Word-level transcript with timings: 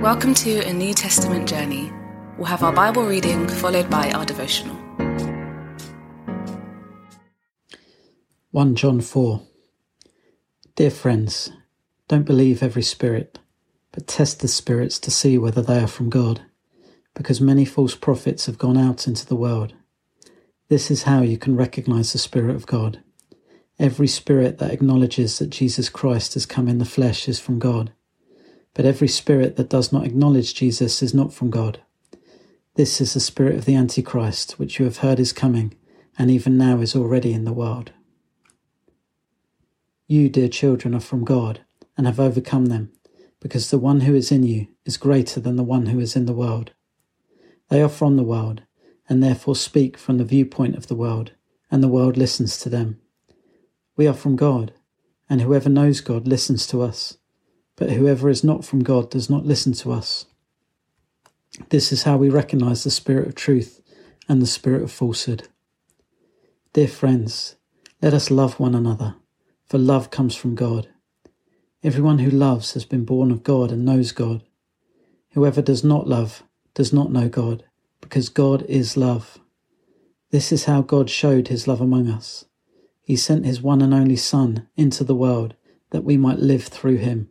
Welcome 0.00 0.32
to 0.36 0.66
a 0.66 0.72
New 0.72 0.94
Testament 0.94 1.46
journey. 1.46 1.92
We'll 2.38 2.46
have 2.46 2.62
our 2.62 2.72
Bible 2.72 3.04
reading 3.04 3.46
followed 3.46 3.90
by 3.90 4.10
our 4.12 4.24
devotional. 4.24 4.74
1 8.50 8.76
John 8.76 9.02
4 9.02 9.42
Dear 10.74 10.90
friends, 10.90 11.52
don't 12.08 12.24
believe 12.24 12.62
every 12.62 12.80
spirit, 12.80 13.40
but 13.92 14.06
test 14.06 14.40
the 14.40 14.48
spirits 14.48 14.98
to 15.00 15.10
see 15.10 15.36
whether 15.36 15.60
they 15.60 15.82
are 15.82 15.86
from 15.86 16.08
God, 16.08 16.46
because 17.14 17.42
many 17.42 17.66
false 17.66 17.94
prophets 17.94 18.46
have 18.46 18.56
gone 18.56 18.78
out 18.78 19.06
into 19.06 19.26
the 19.26 19.36
world. 19.36 19.74
This 20.70 20.90
is 20.90 21.02
how 21.02 21.20
you 21.20 21.36
can 21.36 21.56
recognize 21.56 22.14
the 22.14 22.18
Spirit 22.18 22.56
of 22.56 22.64
God. 22.64 23.02
Every 23.78 24.08
spirit 24.08 24.56
that 24.60 24.72
acknowledges 24.72 25.38
that 25.40 25.50
Jesus 25.50 25.90
Christ 25.90 26.32
has 26.32 26.46
come 26.46 26.68
in 26.68 26.78
the 26.78 26.86
flesh 26.86 27.28
is 27.28 27.38
from 27.38 27.58
God 27.58 27.92
but 28.74 28.84
every 28.84 29.08
spirit 29.08 29.56
that 29.56 29.68
does 29.68 29.92
not 29.92 30.06
acknowledge 30.06 30.54
Jesus 30.54 31.02
is 31.02 31.12
not 31.12 31.32
from 31.32 31.50
God. 31.50 31.80
This 32.76 33.00
is 33.00 33.14
the 33.14 33.20
spirit 33.20 33.56
of 33.56 33.64
the 33.64 33.74
Antichrist, 33.74 34.58
which 34.58 34.78
you 34.78 34.84
have 34.84 34.98
heard 34.98 35.18
is 35.18 35.32
coming, 35.32 35.74
and 36.16 36.30
even 36.30 36.56
now 36.56 36.80
is 36.80 36.94
already 36.94 37.32
in 37.32 37.44
the 37.44 37.52
world. 37.52 37.92
You, 40.06 40.28
dear 40.28 40.48
children, 40.48 40.94
are 40.94 41.00
from 41.00 41.24
God, 41.24 41.60
and 41.96 42.06
have 42.06 42.20
overcome 42.20 42.66
them, 42.66 42.92
because 43.40 43.70
the 43.70 43.78
one 43.78 44.02
who 44.02 44.14
is 44.14 44.30
in 44.32 44.44
you 44.44 44.68
is 44.84 44.96
greater 44.96 45.40
than 45.40 45.56
the 45.56 45.64
one 45.64 45.86
who 45.86 45.98
is 45.98 46.16
in 46.16 46.26
the 46.26 46.32
world. 46.32 46.72
They 47.68 47.82
are 47.82 47.88
from 47.88 48.16
the 48.16 48.22
world, 48.22 48.62
and 49.08 49.22
therefore 49.22 49.56
speak 49.56 49.96
from 49.96 50.18
the 50.18 50.24
viewpoint 50.24 50.76
of 50.76 50.86
the 50.86 50.94
world, 50.94 51.32
and 51.70 51.82
the 51.82 51.88
world 51.88 52.16
listens 52.16 52.58
to 52.58 52.68
them. 52.68 53.00
We 53.96 54.06
are 54.06 54.14
from 54.14 54.36
God, 54.36 54.72
and 55.28 55.42
whoever 55.42 55.68
knows 55.68 56.00
God 56.00 56.26
listens 56.26 56.66
to 56.68 56.82
us 56.82 57.18
but 57.80 57.92
whoever 57.92 58.28
is 58.28 58.44
not 58.44 58.62
from 58.62 58.84
God 58.84 59.10
does 59.10 59.30
not 59.30 59.46
listen 59.46 59.72
to 59.72 59.90
us. 59.90 60.26
This 61.70 61.92
is 61.92 62.02
how 62.02 62.18
we 62.18 62.28
recognize 62.28 62.84
the 62.84 62.90
spirit 62.90 63.26
of 63.26 63.34
truth 63.34 63.80
and 64.28 64.40
the 64.40 64.46
spirit 64.46 64.82
of 64.82 64.92
falsehood. 64.92 65.48
Dear 66.74 66.88
friends, 66.88 67.56
let 68.02 68.12
us 68.12 68.30
love 68.30 68.60
one 68.60 68.74
another, 68.74 69.16
for 69.64 69.78
love 69.78 70.10
comes 70.10 70.36
from 70.36 70.54
God. 70.54 70.90
Everyone 71.82 72.18
who 72.18 72.30
loves 72.30 72.74
has 72.74 72.84
been 72.84 73.06
born 73.06 73.30
of 73.30 73.42
God 73.42 73.72
and 73.72 73.86
knows 73.86 74.12
God. 74.12 74.42
Whoever 75.30 75.62
does 75.62 75.82
not 75.82 76.06
love 76.06 76.42
does 76.74 76.92
not 76.92 77.10
know 77.10 77.30
God, 77.30 77.64
because 78.02 78.28
God 78.28 78.62
is 78.64 78.98
love. 78.98 79.38
This 80.30 80.52
is 80.52 80.66
how 80.66 80.82
God 80.82 81.08
showed 81.08 81.48
his 81.48 81.66
love 81.66 81.80
among 81.80 82.10
us. 82.10 82.44
He 83.00 83.16
sent 83.16 83.46
his 83.46 83.62
one 83.62 83.80
and 83.80 83.94
only 83.94 84.16
Son 84.16 84.68
into 84.76 85.02
the 85.02 85.14
world 85.14 85.54
that 85.92 86.04
we 86.04 86.18
might 86.18 86.38
live 86.40 86.64
through 86.64 86.98
him. 86.98 87.30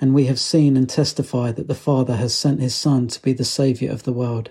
and 0.00 0.14
we 0.14 0.26
have 0.26 0.38
seen 0.38 0.76
and 0.76 0.88
testified 0.88 1.56
that 1.56 1.68
the 1.68 1.74
Father 1.74 2.16
has 2.16 2.34
sent 2.34 2.60
his 2.60 2.74
Son 2.74 3.08
to 3.08 3.22
be 3.22 3.32
the 3.32 3.44
Saviour 3.44 3.92
of 3.92 4.04
the 4.04 4.12
world. 4.12 4.50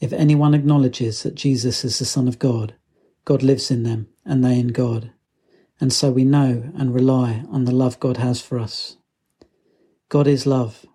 If 0.00 0.12
anyone 0.12 0.54
acknowledges 0.54 1.22
that 1.22 1.34
Jesus 1.34 1.84
is 1.84 1.98
the 1.98 2.04
Son 2.04 2.28
of 2.28 2.38
God, 2.38 2.74
God 3.24 3.42
lives 3.42 3.70
in 3.70 3.82
them, 3.82 4.08
and 4.24 4.44
they 4.44 4.58
in 4.58 4.68
God. 4.68 5.12
And 5.80 5.92
so 5.92 6.10
we 6.10 6.24
know 6.24 6.70
and 6.76 6.94
rely 6.94 7.44
on 7.50 7.64
the 7.64 7.72
love 7.72 7.98
God 8.00 8.16
has 8.16 8.40
for 8.40 8.58
us. 8.58 8.96
God 10.08 10.26
is 10.26 10.46
love. 10.46 10.86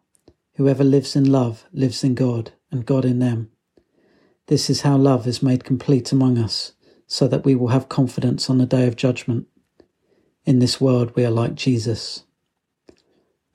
Whoever 0.55 0.84
lives 0.84 1.16
in 1.16 1.29
love 1.31 1.66
lives 1.72 2.03
in 2.03 2.16
God, 2.16 2.51
and 2.72 2.85
God 2.85 3.05
in 3.05 3.19
them. 3.19 3.49
This 4.47 4.69
is 4.69 4.81
how 4.81 4.97
love 4.97 5.28
is 5.28 5.44
made 5.44 5.63
complete 5.63 6.11
among 6.11 6.38
us, 6.38 6.73
so 7.05 7.28
that 7.28 7.44
we 7.44 7.55
will 7.55 7.69
have 7.69 7.89
confidence 7.89 8.49
on 8.49 8.57
the 8.57 8.66
day 8.66 8.88
of 8.88 8.95
judgment. 8.95 9.47
In 10.45 10.59
this 10.59 10.79
world 10.79 11.13
we 11.16 11.25
are 11.25 11.31
like 11.31 11.55
Jesus. 11.55 12.23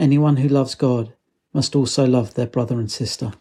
Anyone 0.00 0.38
who 0.38 0.48
loves 0.48 0.74
God 0.74 1.12
must 1.52 1.76
also 1.76 2.06
love 2.06 2.32
their 2.32 2.46
brother 2.46 2.80
and 2.80 2.90
sister. 2.90 3.34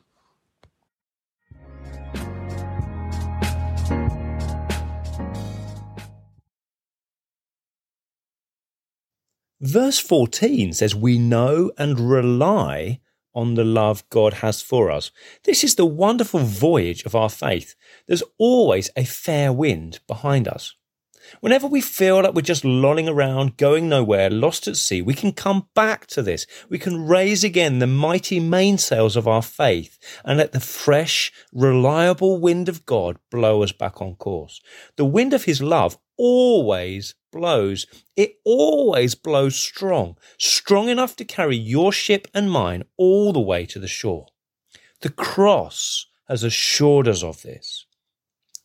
Verse 9.61 9.99
14 9.99 10.73
says, 10.73 10.93
We 10.93 11.17
know 11.17 11.71
and 11.77 11.97
rely 11.97 12.99
on 13.33 13.53
the 13.53 13.63
love 13.63 14.03
God 14.09 14.33
has 14.33 14.61
for 14.61 14.91
us. 14.91 15.11
This 15.45 15.63
is 15.63 15.75
the 15.75 15.85
wonderful 15.85 16.41
voyage 16.41 17.05
of 17.05 17.15
our 17.15 17.29
faith. 17.29 17.75
There's 18.05 18.23
always 18.37 18.89
a 18.97 19.05
fair 19.05 19.53
wind 19.53 20.01
behind 20.07 20.45
us. 20.45 20.75
Whenever 21.41 21.67
we 21.67 21.81
feel 21.81 22.21
like 22.21 22.33
we're 22.33 22.41
just 22.41 22.65
lolling 22.65 23.07
around, 23.07 23.57
going 23.57 23.89
nowhere, 23.89 24.29
lost 24.29 24.67
at 24.67 24.77
sea, 24.77 25.01
we 25.01 25.13
can 25.13 25.31
come 25.31 25.67
back 25.73 26.07
to 26.07 26.21
this. 26.21 26.45
We 26.69 26.79
can 26.79 27.07
raise 27.07 27.43
again 27.43 27.79
the 27.79 27.87
mighty 27.87 28.39
mainsails 28.39 29.15
of 29.15 29.27
our 29.27 29.41
faith 29.41 29.97
and 30.23 30.37
let 30.37 30.51
the 30.51 30.59
fresh, 30.59 31.31
reliable 31.53 32.39
wind 32.39 32.69
of 32.69 32.85
God 32.85 33.17
blow 33.31 33.63
us 33.63 33.71
back 33.71 34.01
on 34.01 34.15
course. 34.15 34.61
The 34.95 35.05
wind 35.05 35.33
of 35.33 35.45
His 35.45 35.61
love 35.61 35.97
always 36.17 37.15
blows. 37.31 37.87
It 38.15 38.39
always 38.43 39.15
blows 39.15 39.55
strong, 39.55 40.17
strong 40.37 40.89
enough 40.89 41.15
to 41.17 41.25
carry 41.25 41.55
your 41.55 41.91
ship 41.91 42.27
and 42.33 42.51
mine 42.51 42.83
all 42.97 43.33
the 43.33 43.39
way 43.39 43.65
to 43.67 43.79
the 43.79 43.87
shore. 43.87 44.27
The 45.01 45.09
cross 45.09 46.07
has 46.27 46.43
assured 46.43 47.07
us 47.07 47.23
of 47.23 47.41
this. 47.41 47.85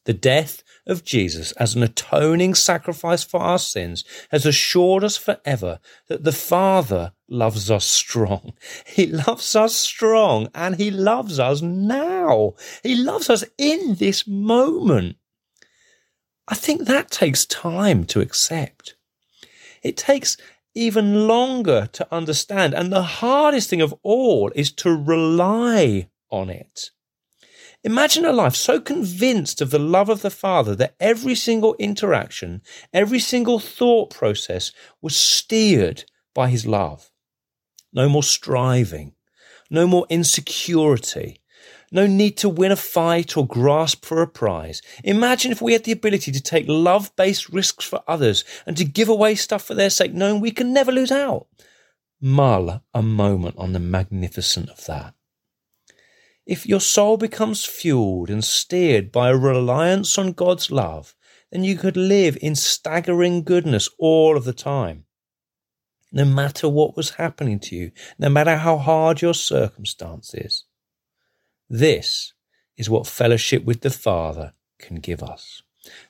The 0.04 0.14
death 0.14 0.62
of 0.86 1.04
Jesus 1.04 1.52
as 1.52 1.74
an 1.74 1.82
atoning 1.82 2.54
sacrifice 2.54 3.24
for 3.24 3.40
our 3.40 3.58
sins 3.58 4.04
has 4.30 4.44
assured 4.44 5.02
us 5.02 5.16
forever 5.16 5.80
that 6.08 6.24
the 6.24 6.32
Father 6.32 7.12
loves 7.28 7.70
us 7.70 7.84
strong. 7.84 8.52
He 8.86 9.06
loves 9.06 9.56
us 9.56 9.74
strong 9.74 10.48
and 10.54 10.76
He 10.76 10.90
loves 10.90 11.38
us 11.38 11.62
now. 11.62 12.54
He 12.82 12.94
loves 12.94 13.30
us 13.30 13.44
in 13.56 13.94
this 13.94 14.26
moment. 14.26 15.16
I 16.46 16.54
think 16.54 16.82
that 16.82 17.10
takes 17.10 17.46
time 17.46 18.04
to 18.06 18.20
accept. 18.20 18.96
It 19.82 19.96
takes 19.96 20.36
even 20.74 21.26
longer 21.26 21.88
to 21.92 22.06
understand. 22.12 22.74
And 22.74 22.92
the 22.92 23.02
hardest 23.02 23.70
thing 23.70 23.80
of 23.80 23.94
all 24.02 24.52
is 24.54 24.70
to 24.72 24.90
rely 24.90 26.08
on 26.30 26.50
it. 26.50 26.90
Imagine 27.84 28.24
a 28.24 28.32
life 28.32 28.56
so 28.56 28.80
convinced 28.80 29.60
of 29.60 29.70
the 29.70 29.78
love 29.78 30.08
of 30.08 30.22
the 30.22 30.30
Father 30.30 30.74
that 30.74 30.94
every 30.98 31.34
single 31.34 31.74
interaction, 31.78 32.62
every 32.94 33.18
single 33.18 33.58
thought 33.58 34.08
process 34.08 34.72
was 35.02 35.14
steered 35.14 36.04
by 36.34 36.48
his 36.48 36.66
love. 36.66 37.10
No 37.92 38.08
more 38.08 38.22
striving, 38.22 39.12
no 39.68 39.86
more 39.86 40.06
insecurity, 40.08 41.42
no 41.92 42.06
need 42.06 42.38
to 42.38 42.48
win 42.48 42.72
a 42.72 42.76
fight 42.76 43.36
or 43.36 43.46
grasp 43.46 44.06
for 44.06 44.22
a 44.22 44.26
prize. 44.26 44.80
Imagine 45.04 45.52
if 45.52 45.60
we 45.60 45.74
had 45.74 45.84
the 45.84 45.92
ability 45.92 46.32
to 46.32 46.40
take 46.40 46.64
love 46.66 47.14
based 47.16 47.50
risks 47.50 47.84
for 47.84 48.02
others 48.08 48.44
and 48.66 48.78
to 48.78 48.84
give 48.84 49.10
away 49.10 49.34
stuff 49.34 49.62
for 49.62 49.74
their 49.74 49.90
sake, 49.90 50.14
knowing 50.14 50.40
we 50.40 50.50
can 50.50 50.72
never 50.72 50.90
lose 50.90 51.12
out. 51.12 51.48
Mull 52.18 52.82
a 52.94 53.02
moment 53.02 53.56
on 53.58 53.74
the 53.74 53.78
magnificence 53.78 54.70
of 54.70 54.86
that. 54.86 55.14
If 56.46 56.66
your 56.66 56.80
soul 56.80 57.16
becomes 57.16 57.64
fueled 57.64 58.28
and 58.28 58.44
steered 58.44 59.10
by 59.10 59.30
a 59.30 59.36
reliance 59.36 60.18
on 60.18 60.32
God's 60.32 60.70
love, 60.70 61.14
then 61.50 61.64
you 61.64 61.76
could 61.76 61.96
live 61.96 62.36
in 62.42 62.54
staggering 62.54 63.44
goodness 63.44 63.88
all 63.98 64.36
of 64.36 64.44
the 64.44 64.52
time. 64.52 65.04
No 66.12 66.24
matter 66.24 66.68
what 66.68 66.96
was 66.96 67.10
happening 67.10 67.58
to 67.60 67.76
you, 67.76 67.92
no 68.18 68.28
matter 68.28 68.56
how 68.56 68.76
hard 68.76 69.22
your 69.22 69.34
circumstances. 69.34 70.64
This 71.70 72.34
is 72.76 72.90
what 72.90 73.06
fellowship 73.06 73.64
with 73.64 73.80
the 73.80 73.90
Father 73.90 74.52
can 74.78 74.96
give 74.96 75.22
us. 75.22 75.62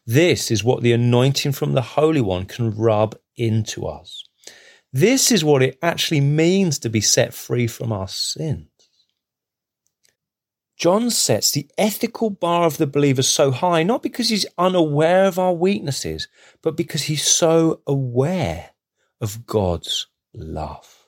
This 0.04 0.50
is 0.50 0.64
what 0.64 0.82
the 0.82 0.92
anointing 0.92 1.52
from 1.52 1.72
the 1.72 1.82
Holy 1.82 2.20
One 2.20 2.46
can 2.46 2.70
rub 2.70 3.16
into 3.36 3.86
us. 3.86 4.24
This 4.92 5.32
is 5.32 5.44
what 5.44 5.62
it 5.62 5.78
actually 5.82 6.20
means 6.20 6.78
to 6.80 6.88
be 6.88 7.00
set 7.00 7.34
free 7.34 7.66
from 7.66 7.92
our 7.92 8.08
sins. 8.08 8.68
John 10.76 11.10
sets 11.10 11.52
the 11.52 11.68
ethical 11.78 12.30
bar 12.30 12.64
of 12.64 12.78
the 12.78 12.86
believer 12.86 13.22
so 13.22 13.50
high, 13.50 13.82
not 13.82 14.02
because 14.02 14.28
he's 14.28 14.46
unaware 14.58 15.26
of 15.26 15.38
our 15.38 15.52
weaknesses, 15.52 16.28
but 16.62 16.76
because 16.76 17.02
he's 17.02 17.24
so 17.24 17.80
aware 17.86 18.70
of 19.20 19.46
God's 19.46 20.08
love. 20.34 21.06